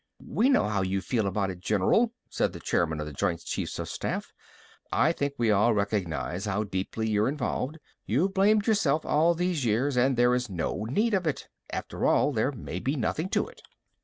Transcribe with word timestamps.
"We 0.27 0.49
know 0.49 0.67
how 0.67 0.81
you 0.81 0.99
feel 0.99 1.27
about 1.27 1.51
it, 1.51 1.59
General," 1.59 2.11
said 2.27 2.53
the 2.53 2.59
chairman 2.59 2.99
of 2.99 3.05
the 3.05 3.13
joint 3.13 3.41
chiefs 3.41 3.77
of 3.77 3.87
staff. 3.87 4.33
"I 4.91 5.11
think 5.11 5.35
we 5.37 5.51
all 5.51 5.75
recognize 5.75 6.45
how 6.45 6.63
deeply 6.63 7.07
you're 7.07 7.29
involved. 7.29 7.77
You've 8.07 8.33
blamed 8.33 8.65
yourself 8.65 9.05
all 9.05 9.35
these 9.35 9.63
years 9.63 9.97
and 9.97 10.17
there 10.17 10.33
is 10.33 10.49
no 10.49 10.85
need 10.85 11.13
of 11.13 11.27
it. 11.27 11.49
After 11.69 12.03
all, 12.03 12.31
there 12.33 12.51
may 12.51 12.79
be 12.79 12.95
nothing 12.95 13.29
to 13.29 13.47
it." 13.47 13.61